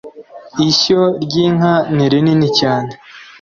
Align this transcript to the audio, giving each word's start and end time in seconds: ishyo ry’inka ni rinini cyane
ishyo 0.69 1.01
ry’inka 1.23 1.73
ni 1.95 2.05
rinini 2.11 2.47
cyane 2.59 2.91